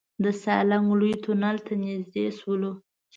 [0.23, 2.71] د سالنګ لوی تونل ته نزدې شولو.